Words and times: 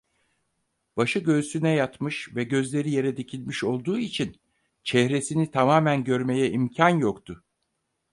Başı 0.97 1.19
göğsüne 1.19 1.69
yatmış 1.69 2.35
ve 2.35 2.43
gözleri 2.43 2.89
yere 2.91 3.17
dikilmiş 3.17 3.63
olduğu 3.63 3.97
için 3.97 4.41
çehresini 4.83 5.51
tamamen 5.51 6.03
görmeye 6.03 6.51
imkan 6.51 6.89
yoktu. 6.89 7.43